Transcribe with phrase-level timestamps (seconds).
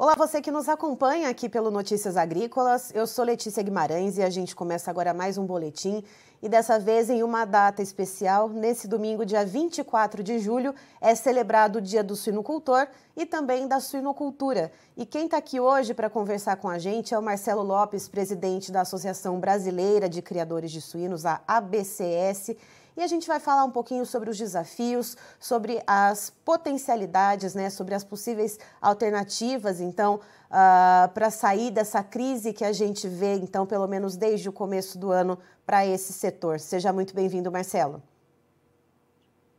[0.00, 2.92] Olá, você que nos acompanha aqui pelo Notícias Agrícolas.
[2.94, 6.04] Eu sou Letícia Guimarães e a gente começa agora mais um boletim.
[6.40, 11.78] E dessa vez em uma data especial, nesse domingo, dia 24 de julho, é celebrado
[11.78, 14.70] o Dia do Suinocultor e também da suinocultura.
[14.96, 18.70] E quem está aqui hoje para conversar com a gente é o Marcelo Lopes, presidente
[18.70, 22.54] da Associação Brasileira de Criadores de Suínos, a ABCS.
[22.98, 27.94] E a gente vai falar um pouquinho sobre os desafios, sobre as potencialidades, né, sobre
[27.94, 33.86] as possíveis alternativas, então, uh, para sair dessa crise que a gente vê, então, pelo
[33.86, 36.58] menos desde o começo do ano, para esse setor.
[36.58, 38.02] Seja muito bem-vindo, Marcelo.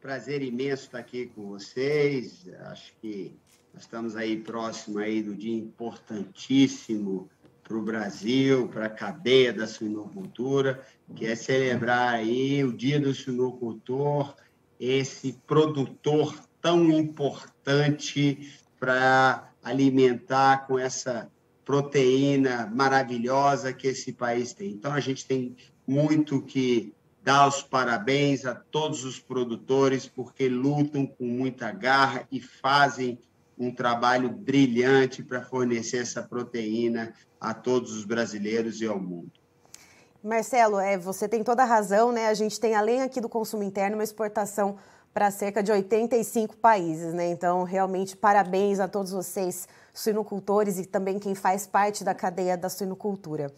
[0.02, 2.46] Prazer imenso estar aqui com vocês.
[2.66, 3.40] Acho que
[3.74, 7.30] nós estamos aí próximo aí do dia importantíssimo
[7.70, 10.84] para o Brasil, para a cadeia da suinocultura,
[11.16, 14.36] que é celebrar aí o Dia do Suinocultor,
[14.80, 21.30] esse produtor tão importante para alimentar com essa
[21.64, 24.72] proteína maravilhosa que esse país tem.
[24.72, 26.92] Então, a gente tem muito que
[27.24, 33.20] dar os parabéns a todos os produtores, porque lutam com muita garra e fazem
[33.60, 39.32] um trabalho brilhante para fornecer essa proteína a todos os brasileiros e ao mundo.
[40.24, 42.28] Marcelo, é, você tem toda a razão, né?
[42.28, 44.78] A gente tem, além aqui do consumo interno, uma exportação
[45.14, 47.30] para cerca de 85 países, né?
[47.30, 52.70] Então, realmente, parabéns a todos vocês, suinocultores, e também quem faz parte da cadeia da
[52.70, 53.52] suinocultura.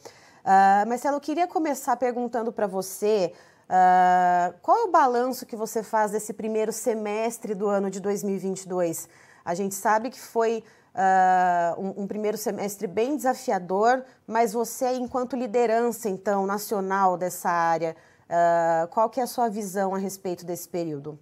[0.44, 3.34] Uh, Marcelo, eu queria começar perguntando para você
[3.66, 9.08] uh, qual é o balanço que você faz desse primeiro semestre do ano de 2022?
[9.44, 10.64] A gente sabe que foi
[10.96, 17.96] uh, um, um, primeiro semestre bem desafiador, mas você, enquanto liderança, então, nacional dessa área,
[18.26, 21.20] uh, qual que é a sua visão a respeito desse período?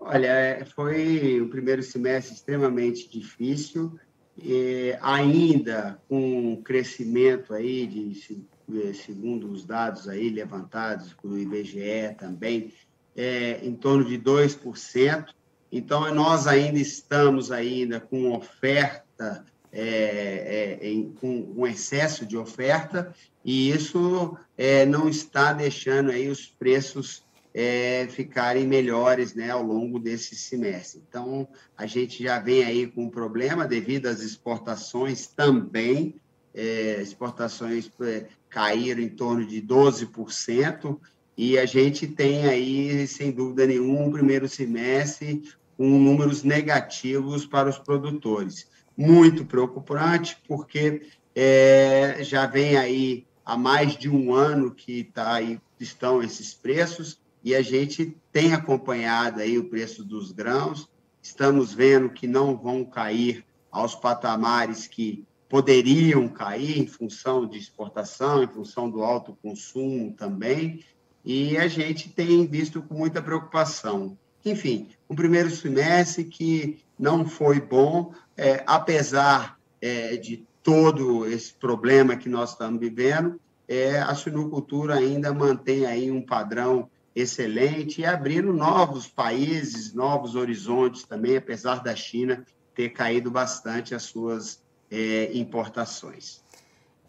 [0.00, 3.98] Olha, é, foi um primeiro semestre extremamente difícil,
[4.40, 12.72] e ainda com crescimento aí de eh, segundo os dados aí levantados pelo IBGE também,
[13.16, 15.34] é, em torno de 2%,
[15.70, 23.14] então, nós ainda estamos ainda com oferta, é, é, em, com um excesso de oferta,
[23.44, 27.22] e isso é, não está deixando aí os preços
[27.54, 31.02] é, ficarem melhores né, ao longo desse semestre.
[31.08, 31.46] Então,
[31.76, 36.14] a gente já vem aí com um problema devido às exportações também,
[36.54, 40.98] é, exportações é, caíram em torno de 12%,
[41.36, 45.44] e a gente tem aí, sem dúvida nenhuma, um primeiro semestre
[45.78, 48.68] com números negativos para os produtores.
[48.96, 55.60] Muito preocupante, porque é, já vem aí há mais de um ano que tá aí,
[55.78, 60.90] estão esses preços, e a gente tem acompanhado aí o preço dos grãos,
[61.22, 68.42] estamos vendo que não vão cair aos patamares que poderiam cair em função de exportação,
[68.42, 70.84] em função do alto consumo também,
[71.24, 74.18] e a gente tem visto com muita preocupação.
[74.44, 82.16] Enfim, um primeiro semestre que não foi bom, é, apesar é, de todo esse problema
[82.16, 88.52] que nós estamos vivendo, é, a suinocultura ainda mantém aí um padrão excelente e abrindo
[88.52, 92.44] novos países, novos horizontes também, apesar da China
[92.74, 94.60] ter caído bastante as suas
[94.90, 96.42] é, importações.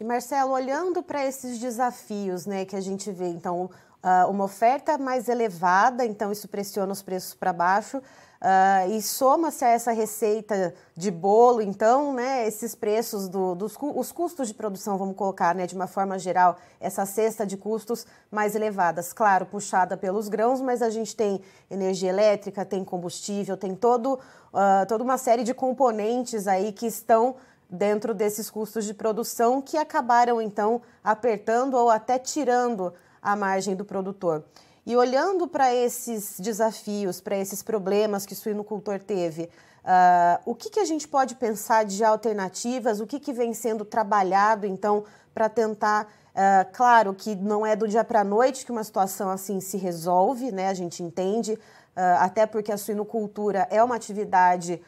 [0.00, 3.70] E Marcelo, olhando para esses desafios, né, que a gente vê, então
[4.02, 8.02] uh, uma oferta mais elevada, então isso pressiona os preços para baixo.
[8.40, 14.10] Uh, e soma-se a essa receita de bolo, então, né, esses preços do, dos os
[14.10, 18.54] custos de produção, vamos colocar, né, de uma forma geral, essa cesta de custos mais
[18.54, 19.12] elevadas.
[19.12, 24.86] Claro, puxada pelos grãos, mas a gente tem energia elétrica, tem combustível, tem todo, uh,
[24.88, 27.36] toda uma série de componentes aí que estão
[27.68, 33.84] dentro desses custos de produção que acabaram, então, apertando ou até tirando à margem do
[33.84, 34.44] produtor.
[34.86, 39.44] E olhando para esses desafios, para esses problemas que o suinocultor teve,
[39.84, 43.00] uh, o que, que a gente pode pensar de alternativas?
[43.00, 46.08] O que, que vem sendo trabalhado, então, para tentar.
[46.30, 49.76] Uh, claro que não é do dia para a noite que uma situação assim se
[49.76, 50.68] resolve, né?
[50.68, 51.60] A gente entende, uh,
[52.18, 54.80] até porque a suinocultura é uma atividade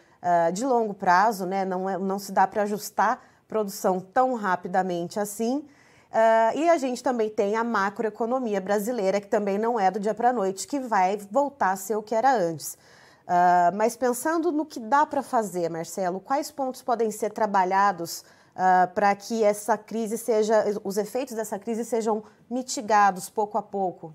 [0.53, 1.65] de longo prazo, né?
[1.65, 5.65] Não, é, não se dá para ajustar produção tão rapidamente assim.
[6.13, 10.13] Uh, e a gente também tem a macroeconomia brasileira, que também não é do dia
[10.13, 12.75] para a noite, que vai voltar a ser o que era antes.
[13.23, 18.93] Uh, mas pensando no que dá para fazer, Marcelo, quais pontos podem ser trabalhados uh,
[18.95, 24.15] para que essa crise seja, os efeitos dessa crise sejam mitigados pouco a pouco?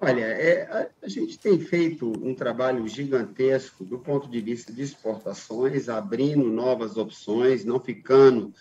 [0.00, 4.80] Olha, é, a, a, gente tem feito um trabalho gigantesco do ponto de vista de
[4.80, 8.54] exportações, abrindo novas opções, não ficando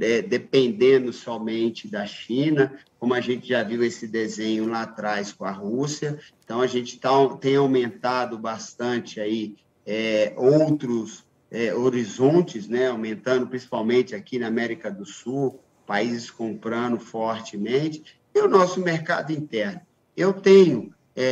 [0.00, 5.44] é, dependendo somente da China, como a gente já viu esse desenho lá atrás com
[5.44, 6.18] a Rússia.
[6.44, 7.10] Então, a gente tá,
[7.40, 9.54] tem aumentado bastante aí
[9.86, 12.88] é, outros é, horizontes, né?
[12.88, 18.02] aumentando principalmente aqui na América do Sul, países comprando fortemente,
[18.34, 19.80] e o nosso mercado interno.
[20.16, 21.24] Eu tenho é,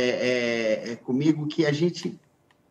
[0.85, 2.17] é, é, comigo que a gente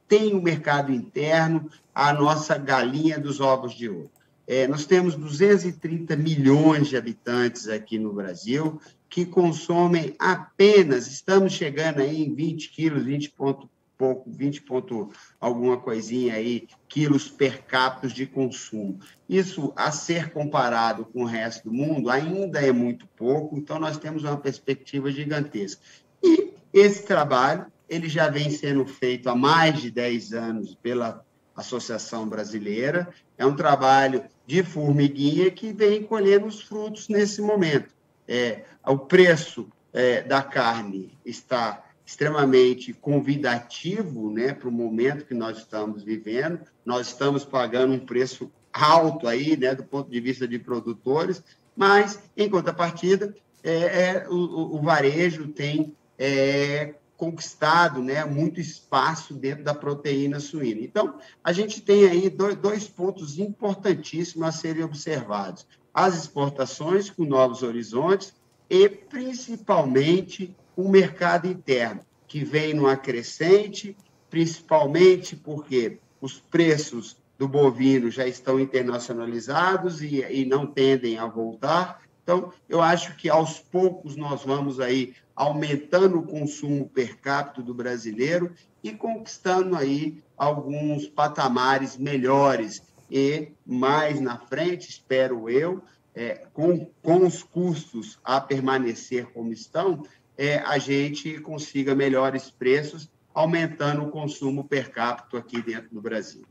[0.09, 4.11] tem o mercado interno, a nossa galinha dos ovos de ouro.
[4.47, 12.01] É, nós temos 230 milhões de habitantes aqui no Brasil que consomem apenas, estamos chegando
[12.01, 15.11] aí em 20 quilos, 20 ponto pouco, 20 ponto
[15.41, 18.99] alguma coisinha aí, quilos per capita de consumo.
[19.29, 23.97] Isso, a ser comparado com o resto do mundo, ainda é muito pouco, então nós
[23.97, 25.81] temos uma perspectiva gigantesca.
[26.23, 31.25] E esse trabalho, ele já vem sendo feito há mais de 10 anos pela
[31.63, 37.95] Associação Brasileira, é um trabalho de formiguinha que vem colhendo os frutos nesse momento.
[38.29, 45.59] É, o preço é, da carne está extremamente convidativo né, para o momento que nós
[45.59, 46.61] estamos vivendo.
[46.85, 51.43] Nós estamos pagando um preço alto aí, né, do ponto de vista de produtores,
[51.77, 59.63] mas, em contrapartida, é, é o, o, varejo tem é, conquistado né, muito espaço dentro
[59.65, 60.81] da proteína suína.
[60.81, 67.25] Então, a gente tem aí dois, dois pontos importantíssimos a serem observados: as exportações com
[67.25, 68.35] novos horizontes
[68.69, 73.97] e, principalmente, o mercado interno, que vem no acrescente,
[74.31, 82.01] principalmente porque os preços do bovino já estão internacionalizados e, e não tendem a voltar.
[82.23, 87.75] Então, eu acho que aos poucos nós vamos aí aumentando o consumo per capita do
[87.75, 88.53] brasileiro
[88.83, 95.83] e conquistando aí alguns patamares melhores e mais na frente, espero eu,
[96.15, 100.03] é, com, com os custos a permanecer como estão,
[100.37, 106.43] é, a gente consiga melhores preços, aumentando o consumo per capita aqui dentro do Brasil.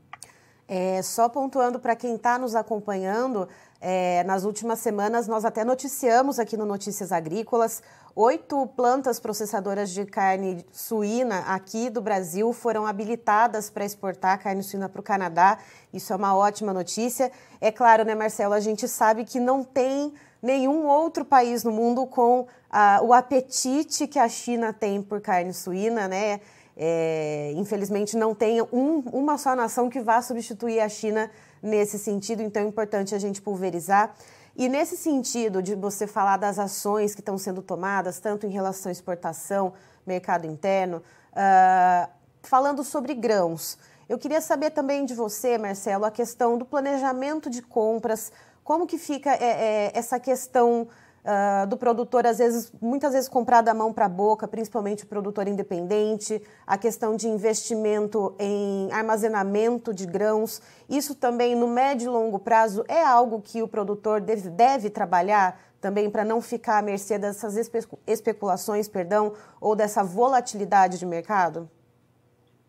[0.68, 3.48] É, só pontuando para quem está nos acompanhando,
[3.82, 7.82] é, nas últimas semanas nós até noticiamos aqui no Notícias Agrícolas
[8.16, 14.88] oito plantas processadoras de carne suína aqui do Brasil foram habilitadas para exportar carne suína
[14.88, 15.58] para o Canadá.
[15.94, 17.32] Isso é uma ótima notícia.
[17.60, 18.54] É claro, né, Marcelo?
[18.54, 24.08] A gente sabe que não tem nenhum outro país no mundo com ah, o apetite
[24.08, 26.42] que a China tem por carne suína, né?
[26.76, 31.30] É, infelizmente não tem um, uma só nação que vá substituir a China
[31.62, 34.16] nesse sentido, então é importante a gente pulverizar.
[34.56, 38.90] E nesse sentido de você falar das ações que estão sendo tomadas, tanto em relação
[38.90, 39.74] à exportação,
[40.06, 40.98] mercado interno,
[41.32, 42.10] uh,
[42.44, 43.78] falando sobre grãos,
[44.10, 48.32] eu queria saber também de você, Marcelo, a questão do planejamento de compras,
[48.64, 50.88] como que fica é, é, essa questão
[51.24, 55.08] uh, do produtor, às vezes, muitas vezes comprar da mão para a boca, principalmente o
[55.08, 60.62] produtor independente, a questão de investimento em armazenamento de grãos.
[60.90, 65.60] Isso também, no médio e longo prazo, é algo que o produtor deve, deve trabalhar
[65.80, 71.70] também para não ficar à mercê dessas espe especulações, perdão, ou dessa volatilidade de mercado?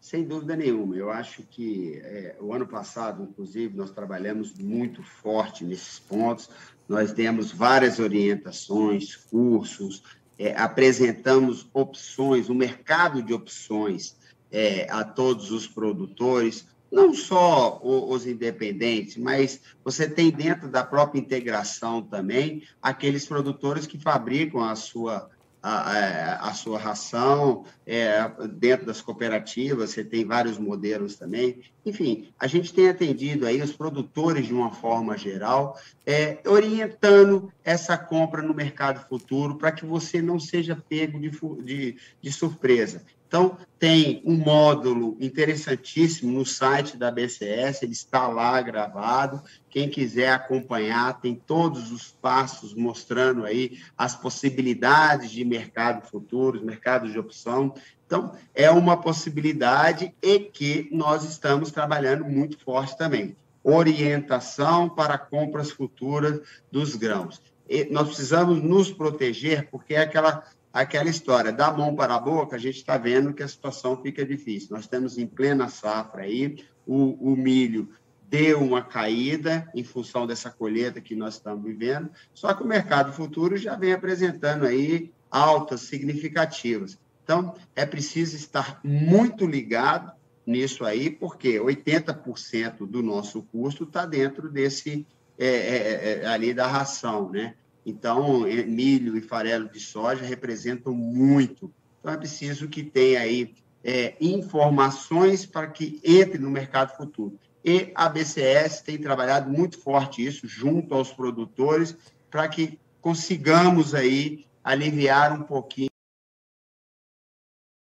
[0.02, 0.96] Sem dúvida nenhuma.
[0.96, 6.50] Eu acho que é, o ano passado, inclusive, nós trabalhamos muito forte nesses pontos.
[6.88, 10.02] Nós demos várias orientações, cursos,
[10.38, 14.16] é, apresentamos opções, um mercado de opções
[14.50, 21.18] é, a todos os produtores, não só os independentes, mas você tem dentro da própria
[21.18, 25.30] integração também aqueles produtores que fabricam a sua
[25.62, 31.60] a, a, sua ração, é, dentro das cooperativas, você tem vários modelos também.
[31.86, 37.96] Enfim, a gente tem atendido aí os produtores de uma forma geral, é, orientando essa
[37.96, 41.30] compra no mercado futuro para que você não seja pego de,
[41.62, 43.04] de, de surpresa.
[43.32, 49.42] Então, tem um módulo interessantíssimo no site da BCS, ele está lá gravado.
[49.70, 57.10] Quem quiser acompanhar, tem todos os passos mostrando aí as possibilidades de mercado futuro, mercados
[57.10, 57.72] de opção.
[58.06, 63.34] Então, é uma possibilidade e que nós estamos trabalhando muito forte também.
[63.64, 66.38] Orientação para compras futuras
[66.70, 67.40] dos grãos.
[67.66, 72.56] E nós precisamos nos proteger, porque é aquela aquela história da mão para a boca,
[72.56, 74.68] a gente está vendo que a situação fica difícil.
[74.70, 77.90] Nós temos em plena safra aí, o, o milho
[78.28, 83.12] deu uma caída em função dessa colheita que nós estamos vivendo, só que o mercado
[83.12, 86.98] futuro já vem apresentando aí altas significativas.
[87.22, 90.12] Então, é preciso estar muito ligado
[90.46, 95.06] nisso aí, porque 80% do nosso custo está dentro desse
[95.38, 97.54] é, é, é, ali da ração, né?
[97.84, 101.72] Então, é, milho e farelo de soja representam muito.
[102.00, 107.38] Então, é preciso que tenha aí é, informações para que entre no mercado futuro.
[107.64, 111.96] E a BCS tem trabalhado muito forte isso junto aos produtores
[112.30, 115.92] para que consigamos aí aliviar um pouquinho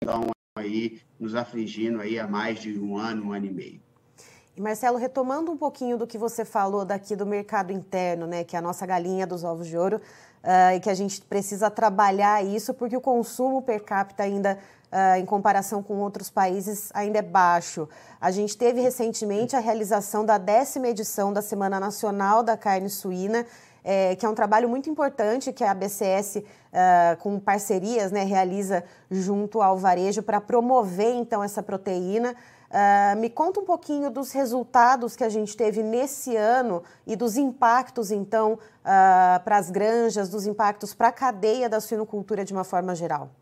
[0.03, 3.83] então aí nos afligindo aí há mais de um ano, um ano e meio.
[4.61, 8.59] Marcelo, retomando um pouquinho do que você falou daqui do mercado interno, né, que é
[8.59, 12.75] a nossa galinha dos ovos de ouro, uh, e que a gente precisa trabalhar isso
[12.75, 14.59] porque o consumo per capita ainda
[14.93, 17.89] uh, em comparação com outros países, ainda é baixo.
[18.21, 23.47] A gente teve recentemente a realização da décima edição da Semana Nacional da Carne Suína,
[23.83, 28.25] é, que é um trabalho muito importante que a BCS, uh, ah, com parcerias, né,
[28.25, 32.37] realiza junto ao varejo para promover, então, essa proteína.
[32.71, 37.37] Uh, me conta um pouquinho dos resultados que a gente teve nesse ano e dos
[37.37, 42.63] impactos, então, uh, para as granjas, dos impactos para a cadeia da suinocultura de uma
[42.63, 43.35] forma geral.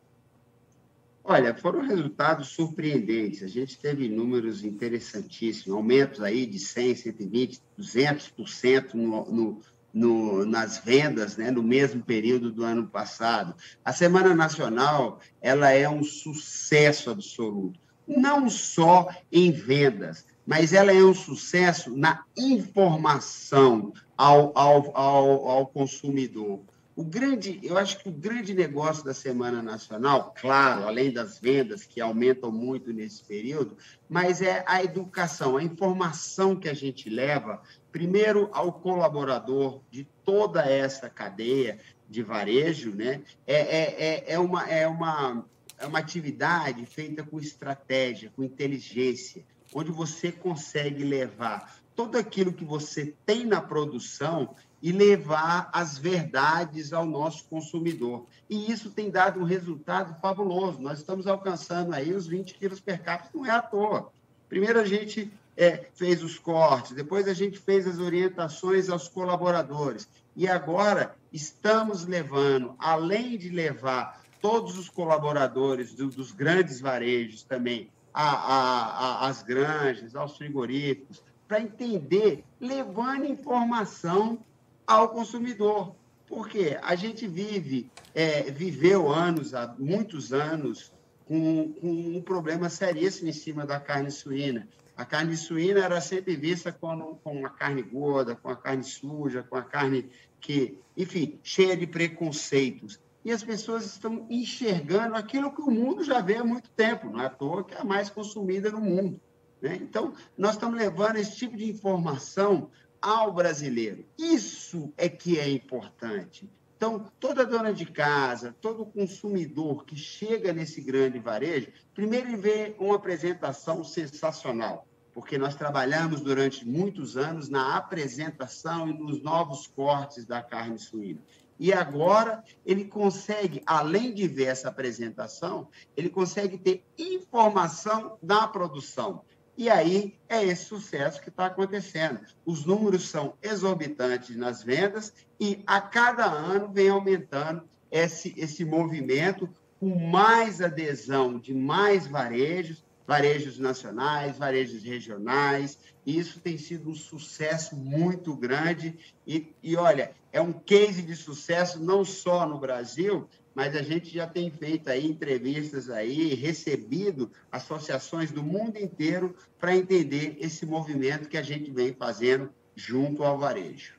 [1.23, 3.43] Olha, foram resultados surpreendentes.
[3.43, 9.61] A gente teve números interessantíssimos, aumentos aí de 100, 120, 200% no, no,
[9.93, 13.55] no, nas vendas né, no mesmo período do ano passado.
[13.85, 17.79] A Semana Nacional ela é um sucesso absoluto,
[18.09, 25.67] não só em vendas, mas ela é um sucesso na informação ao, ao, ao, ao
[25.67, 26.61] consumidor.
[26.97, 31.85] O grande, eu acho que o grande negócio da Semana Nacional, claro, além das vendas
[31.85, 33.77] que aumentam muito nesse período,
[34.09, 37.63] mas é a educação, a informação que a gente leva,
[37.93, 43.23] primeiro ao colaborador de toda essa cadeia de varejo, né?
[43.47, 45.45] É, é, é, é, uma, é, uma,
[45.79, 49.45] é uma atividade feita com estratégia, com inteligência,
[49.75, 56.93] onde você consegue levar tudo aquilo que você tem na produção e levar as verdades
[56.93, 58.27] ao nosso consumidor.
[58.49, 60.81] E isso tem dado um resultado fabuloso.
[60.81, 64.13] Nós estamos alcançando aí os 20 quilos per capita, não é à toa.
[64.49, 70.09] Primeiro a gente é, fez os cortes, depois a gente fez as orientações aos colaboradores.
[70.37, 77.91] E agora estamos levando, além de levar todos os colaboradores do, dos grandes varejos também,
[78.13, 84.39] a, a, a, as granjas, aos frigoríficos, para entender, levando informação
[84.87, 85.95] ao consumidor.
[86.27, 90.93] Porque a gente vive, é, viveu anos, há muitos anos,
[91.25, 94.69] com, com, um problema seríssimo em cima da carne suína.
[94.97, 99.43] A carne suína era sempre vista como, como uma carne gorda, com a carne suja,
[99.43, 103.01] com a carne que, enfim, cheia de preconceitos.
[103.25, 107.21] E as pessoas estão enxergando aquilo que o mundo já vê há muito tempo, não
[107.21, 109.21] é à toa que é a mais consumida no mundo.
[109.61, 109.77] Né?
[109.81, 112.71] Então, nós estamos levando esse tipo de informação
[113.01, 114.05] ao brasileiro.
[114.19, 116.49] Isso é que é importante.
[116.77, 122.77] Então, toda dona de casa, todo consumidor que chega nesse grande varejo, primeiro ele vê
[122.79, 130.25] uma apresentação sensacional, porque nós trabalhamos durante muitos anos na apresentação e nos novos cortes
[130.25, 131.21] da carne suína.
[131.59, 139.23] E agora ele consegue, além de ver essa apresentação, ele consegue ter informação da produção.
[139.57, 142.21] E aí é esse sucesso que está acontecendo.
[142.47, 149.49] Os números são exorbitantes nas vendas e a cada ano vem aumentando esse, esse movimento
[149.81, 155.79] com mais adesão de mais varejos, varejos nacionais, varejos regionais.
[156.05, 158.99] E isso tem sido um sucesso muito grande.
[159.27, 164.11] E, e olha, é um case de sucesso não só no Brasil, mas a gente
[164.11, 171.31] já tem feito aí entrevistas aí, recebido associações do mundo inteiro para entender esse movimento
[171.31, 173.98] que a gente vem fazendo junto ao varejo.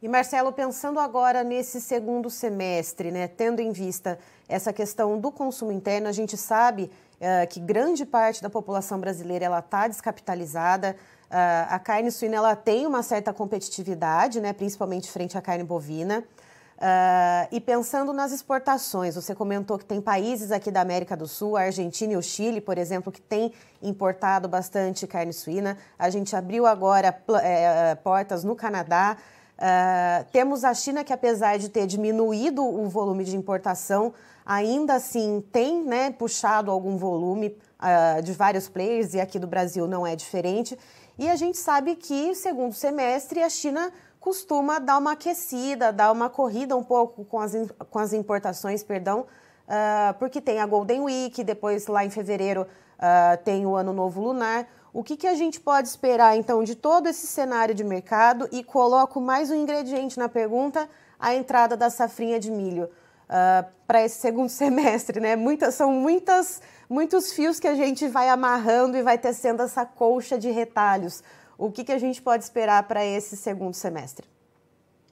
[0.00, 4.16] E Marcelo, pensando agora nesse segundo semestre, né, tendo em vista
[4.48, 6.88] essa questão do consumo interno, a gente sabe
[7.20, 10.94] uh, que grande parte da população brasileira ela está descapitalizada.
[11.24, 11.34] Uh,
[11.68, 16.22] a carne suína ela tem uma certa competitividade, né, principalmente frente à carne bovina.
[16.76, 21.56] Uh, e pensando nas exportações, você comentou que tem países aqui da América do Sul,
[21.56, 23.52] a Argentina e o Chile, por exemplo, que têm
[23.82, 25.76] importado bastante carne suína.
[25.98, 29.16] A gente abriu agora é, portas no Canadá.
[29.58, 34.14] Uh, temos a China, que apesar de ter diminuído o volume de importação,
[34.46, 39.88] ainda assim tem né, puxado algum volume uh, de vários players, e aqui do Brasil
[39.88, 40.78] não é diferente.
[41.18, 46.30] E a gente sabe que, segundo semestre, a China costuma dar uma aquecida, dar uma
[46.30, 47.52] corrida um pouco com as,
[47.90, 49.26] com as importações, perdão,
[49.66, 52.66] uh, porque tem a Golden Week, depois lá em fevereiro
[53.44, 54.66] tem o Ano Novo Lunar.
[54.92, 58.48] O que, que a gente pode esperar, então, de todo esse cenário de mercado?
[58.50, 64.02] E coloco mais um ingrediente na pergunta, a entrada da safrinha de milho uh, para
[64.02, 65.36] esse segundo semestre, né?
[65.36, 70.38] Muitas, são muitas, muitos fios que a gente vai amarrando e vai tecendo essa colcha
[70.38, 71.22] de retalhos.
[71.58, 74.26] O que, que a gente pode esperar para esse segundo semestre?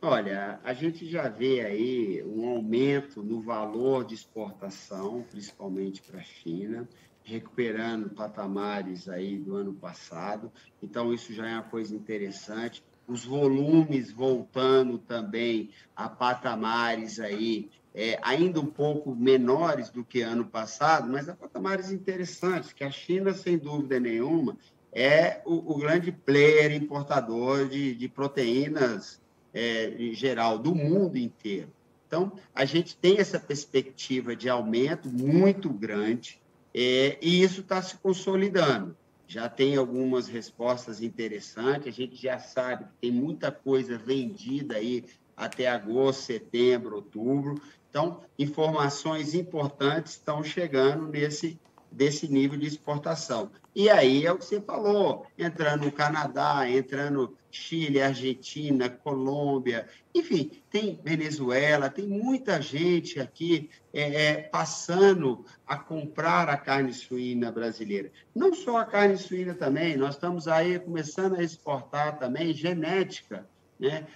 [0.01, 6.23] Olha, a gente já vê aí um aumento no valor de exportação, principalmente para a
[6.23, 6.87] China,
[7.27, 10.51] recuperando patamares aí do ano passado.
[10.81, 12.85] Então, isso já é uma coisa interessante.
[13.07, 20.45] Os volumes voltando também a patamares aí é, ainda um pouco menores do que ano
[20.45, 24.57] passado, mas a patamares interessantes, que a China, sem dúvida nenhuma,
[24.93, 29.21] é o, o grande player importador de, de proteínas
[29.53, 31.73] é, em geral do mundo inteiro.
[32.07, 36.41] Então, a gente tem essa perspectiva de aumento muito grande
[36.79, 38.95] é, e isso está se consolidando.
[39.27, 45.03] Já tem algumas respostas interessantes, a gente já sabe que tem muita coisa vendida aí
[45.35, 47.61] até agosto, setembro, outubro.
[47.89, 51.59] Então, informações importantes estão chegando nesse
[51.91, 53.51] desse nível de exportação.
[53.75, 60.51] E aí é o que você falou, entrando no Canadá, entrando Chile, Argentina, Colômbia, enfim,
[60.71, 68.13] tem Venezuela, tem muita gente aqui é, é, passando a comprar a carne suína brasileira.
[68.35, 73.47] Não só a carne suína também, nós estamos aí começando a exportar também genética,
[73.81, 74.07] né?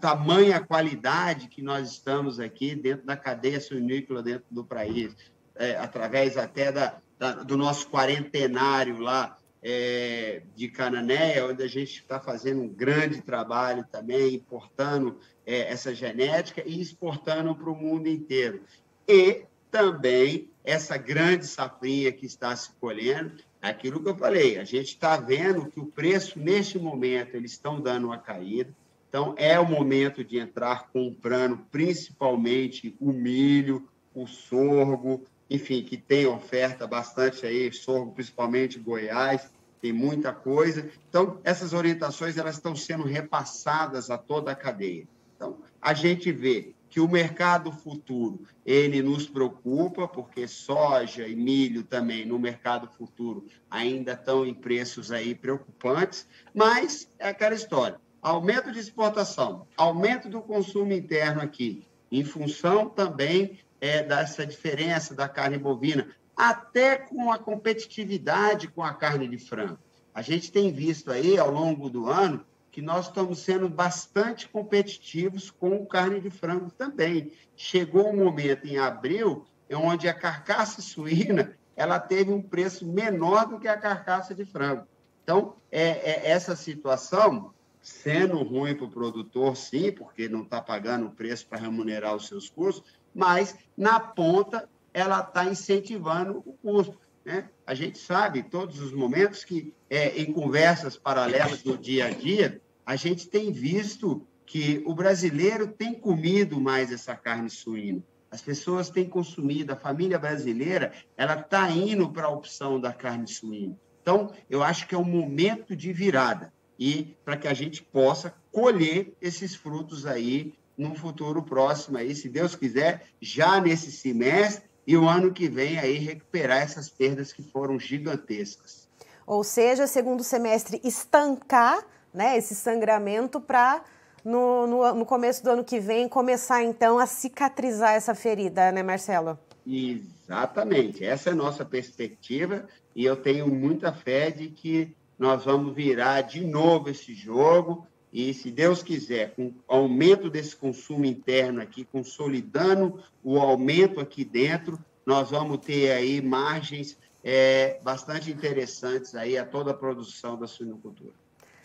[0.00, 5.14] tamanha qualidade que nós estamos aqui dentro da cadeia suinícola dentro do país,
[5.54, 9.36] é, através até da, da, do nosso quarentenário lá
[9.68, 15.92] é, de Cananéia, onde a gente está fazendo um grande trabalho também, importando é, essa
[15.92, 18.62] genética e exportando para o mundo inteiro.
[19.08, 24.90] E também essa grande safrinha que está se colhendo, aquilo que eu falei, a gente
[24.90, 28.72] está vendo que o preço, neste momento, eles estão dando uma caída,
[29.08, 36.24] então é o momento de entrar comprando principalmente o milho, o sorgo, enfim, que tem
[36.24, 40.90] oferta bastante aí, sorgo, principalmente Goiás, tem muita coisa.
[41.08, 45.06] Então, essas orientações elas estão sendo repassadas a toda a cadeia.
[45.36, 51.82] Então, a gente vê que o mercado futuro, ele nos preocupa, porque soja e milho
[51.82, 58.00] também no mercado futuro ainda estão em preços aí preocupantes, mas é aquela história.
[58.22, 65.28] Aumento de exportação, aumento do consumo interno aqui, em função também é, dessa diferença da
[65.28, 69.78] carne bovina, até com a competitividade com a carne de frango.
[70.14, 75.50] A gente tem visto aí, ao longo do ano, que nós estamos sendo bastante competitivos
[75.50, 77.32] com carne de frango também.
[77.56, 83.58] Chegou um momento em abril onde a carcaça suína ela teve um preço menor do
[83.58, 84.86] que a carcaça de frango.
[85.22, 91.06] Então, é, é essa situação, sendo ruim para o produtor, sim, porque não está pagando
[91.06, 92.82] o preço para remunerar os seus custos,
[93.14, 96.98] mas na ponta ela está incentivando o custo.
[97.22, 97.50] Né?
[97.66, 102.62] A gente sabe, todos os momentos, que é, em conversas paralelas do dia a dia,
[102.86, 108.02] a gente tem visto que o brasileiro tem comido mais essa carne suína.
[108.30, 113.28] As pessoas têm consumido, a família brasileira ela está indo para a opção da carne
[113.28, 113.78] suína.
[114.00, 118.34] Então, eu acho que é um momento de virada e para que a gente possa
[118.50, 124.96] colher esses frutos aí no futuro próximo aí, se Deus quiser, já nesse semestre e
[124.96, 128.86] o ano que vem aí recuperar essas perdas que foram gigantescas.
[129.26, 133.82] Ou seja, segundo semestre estancar, né, esse sangramento para
[134.24, 138.82] no, no, no, começo do ano que vem começar então a cicatrizar essa ferida, né,
[138.82, 139.38] Marcelo?
[139.66, 145.74] Exatamente, essa é a nossa perspectiva e eu tenho muita fé de que nós vamos
[145.74, 151.60] virar de novo esse jogo e, se Deus quiser, com o aumento desse consumo interno
[151.60, 159.36] aqui, consolidando o aumento aqui dentro, nós vamos ter aí margens é, bastante interessantes aí
[159.36, 161.12] a toda a produção da suinocultura.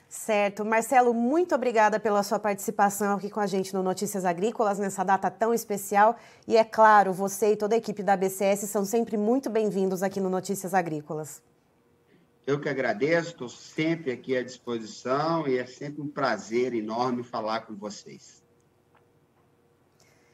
[0.10, 0.66] Certo.
[0.66, 5.32] Marcelo, muito obrigada pela sua participação aqui com a gente no Notícias Agrícolas nessa data
[5.32, 6.18] tão especial.
[6.46, 10.20] E é claro, você e toda a equipe da BCS são sempre muito bem-vindos aqui
[10.20, 11.42] no Notícias Agrícolas.
[12.46, 17.62] Eu que agradeço, estou sempre aqui à disposição e é sempre um prazer enorme falar
[17.62, 18.42] com vocês.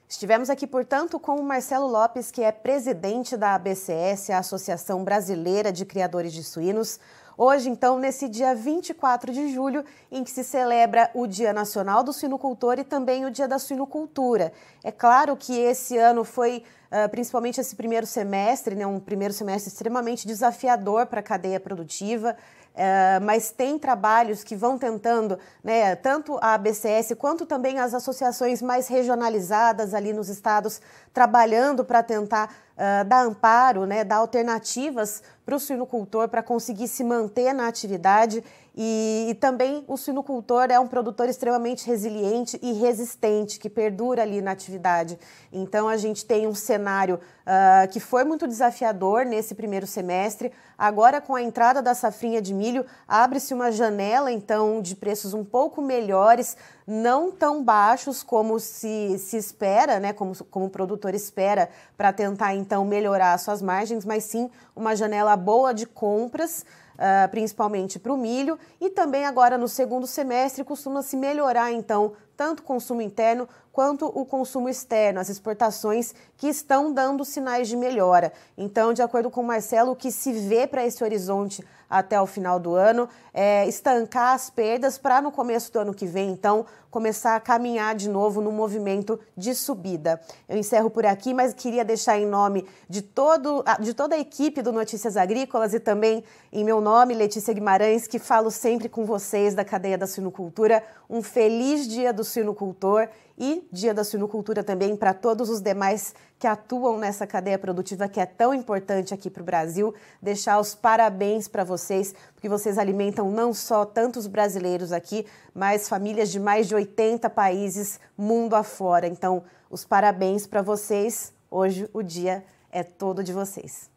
[0.08, 5.70] Estivemos aqui, portanto, com o Marcelo Lopes, que é presidente da ABCS, a Associação Brasileira
[5.70, 6.98] de Criadores de Suínos.
[7.38, 12.14] Hoje, então, nesse dia 24 de julho, em que se celebra o Dia Nacional do
[12.14, 14.54] Suinocultor e também o Dia da Suinocultura.
[14.82, 19.72] É claro que esse ano foi uh, principalmente esse primeiro semestre, né, um primeiro semestre
[19.72, 22.36] extremamente desafiador para a cadeia produtiva.
[22.74, 28.62] Uh, mas tem trabalhos que vão tentando, né, tanto a ABCS quanto também as associações
[28.62, 30.80] mais regionalizadas ali nos estados,
[31.12, 37.04] trabalhando para tentar uh, dar amparo, né, dar alternativas para o suinocultor para conseguir se
[37.04, 38.44] manter na atividade
[38.80, 44.40] e, e, também o suinocultor é um produtor extremamente resiliente e resistente, que perdura ali
[44.40, 45.18] na atividade.
[45.52, 50.52] Então, a gente tem um cenário uh, que foi muito desafiador nesse primeiro semestre.
[50.78, 55.44] Agora, com a entrada da safrinha de milho, abre-se uma janela, então, de preços um
[55.44, 56.56] pouco melhores,
[56.88, 62.56] não tão baixos como se, se espera, né, como, como o produtor espera, para tentar,
[62.56, 66.66] então, melhorar suas margens, mas sim uma janela boa de compras
[66.98, 72.14] uh, principalmente para o milho, e também agora no segundo semestre costuma se melhorar então
[72.36, 77.76] tanto o consumo interno quanto o consumo externo, as exportações que estão dando sinais de
[77.76, 78.32] melhora.
[78.58, 82.26] Então, de acordo com o Marcelo, o que se vê para esse horizonte até o
[82.26, 86.66] final do ano é estancar as perdas para no começo do ano que vem, então,
[86.98, 90.20] começar a caminhar de novo no movimento de subida.
[90.50, 94.64] Eu encerro por aqui, mas queria deixar em nome de, todo, de toda a equipe
[94.64, 99.54] do Notícias Agrícolas e também em meu nome, Letícia Guimarães, que falo sempre com vocês
[99.54, 105.14] da cadeia da suinocultura, um feliz dia do suinocultor e Dia da Suinocultura também para
[105.14, 109.46] todos os demais que atuam nessa cadeia produtiva que é tão importante aqui para o
[109.46, 109.94] Brasil.
[110.22, 116.30] Deixar os parabéns para vocês, porque vocês alimentam não só tantos brasileiros aqui, mas famílias
[116.30, 119.08] de mais de 80 países mundo afora.
[119.08, 121.34] Então, os parabéns para vocês.
[121.50, 123.97] Hoje o dia é todo de vocês.